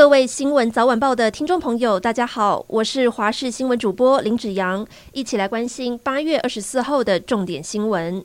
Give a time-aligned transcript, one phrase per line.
[0.00, 8.24] 各位新闻早晚报的听众朋友，大家好，我是华视新闻主播林子阳，一起来关心八月二十四号的重点新闻。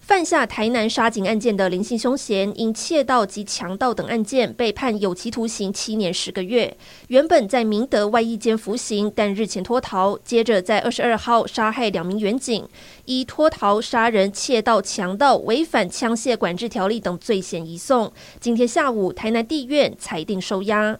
[0.00, 6.76] 犯下台南杀警案件的林姓凶嫌，因窃盗及强盗等案件被判有期徒刑七年十个月。
[7.08, 12.64] 原本在明德外役监服刑，但日前脱逃，接着在二十二号杀害两名员警，
[13.06, 18.12] 依脱逃、杀人、窃盗、强盗、违反枪械管制条例等罪嫌移送。
[18.38, 20.96] 今天下午，台南地院裁定收押。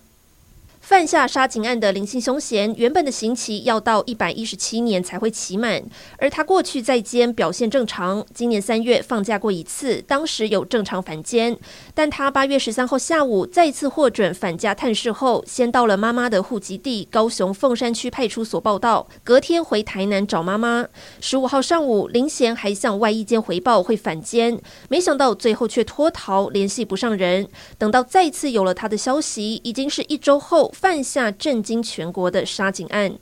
[0.89, 5.85] 犯下杀警案的林姓凶嫌，原本的刑期要到一百一十七年才会期满，
[6.17, 11.55] 而他过去在监表现正常，今年三月放假过一次，当时有正常返监，
[11.93, 20.87] 但他八月十三号下午再次获准返家探视后，先到了妈妈的户籍地高雄凤山区派出所报到，隔天回台南找妈妈。
[21.21, 24.59] 十五号上午，林贤还向外役监回报会返监，
[24.89, 27.47] 没想到最后却脱逃，联系不上人。
[27.77, 30.73] 等到再次有了他的消息，已经是一周后。
[30.81, 33.19] 犯下震惊全国的杀警案。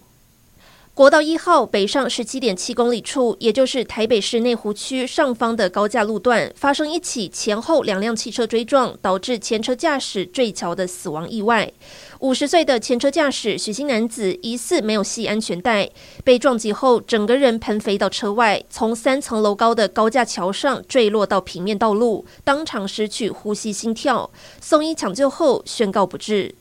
[0.93, 11.73] 国道一号北上十七点七公里处，也就是台北市内湖区上方的高架路段，发生一起前后两辆汽车追撞，导致前车驾驶坠桥的死亡意外。
[12.19, 15.89] 五十岁的前车驾驶许姓男子疑似没有系安全带，
[16.25, 26.55] 被撞击后整个人喷飞到车外，从三层楼高的高架桥上坠落到平面道路，当场失去呼吸心跳，送医抢救后宣告不治。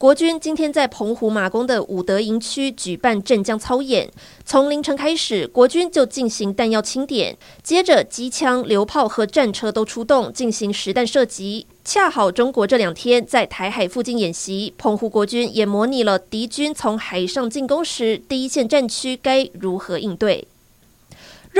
[0.00, 4.10] 国军今天在澎湖马公的武德营区举办镇江操演，
[4.46, 11.66] 从凌晨开始，国军就进行弹药清点，接着机枪、榴炮和战车都出动进行实弹射击。
[11.84, 20.48] 恰好中国这两天在台海附近演习，澎湖国军也模拟了敌军从海上进攻时，第一线战区该如何应对。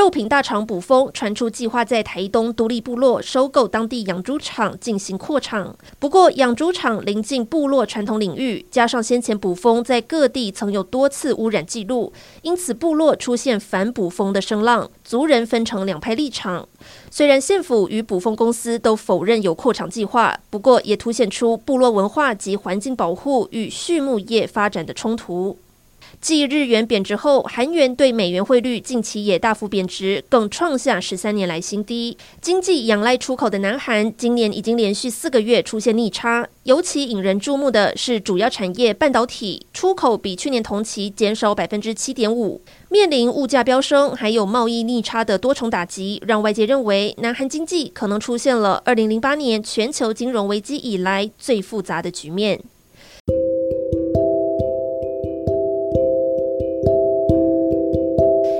[0.00, 16.66] 肉品大厂补蜂传出计划在台东独立部落收购当地养猪场进行扩厂，不过养猪场临近部落传统领域，加上先前卜蜂在各地曾有多次污染记录，因此部落出现反卜蜂的声浪，族人分成两派立场。
[17.10, 25.58] 虽然县府与卜蜂公司都否认有扩厂计划，不过也凸显出部落文化及环境保护与畜牧业发展的冲突。
[26.20, 32.16] 继日元贬值后，韩元对美元汇率近期也大幅贬值，更创下十三年来新低。
[32.40, 36.48] 经济仰赖出口的南韩，今年已经连续四个月出现逆差。
[36.64, 42.60] 尤其引人注目的是，主要产业半导体出口比去年同期减少百分之七点五。
[42.89, 52.60] 面临物价飙升，还有贸易逆差的多重打击，让外界认为南韩经济可能出现了二零零八年全球金融危机以来最复杂的局面。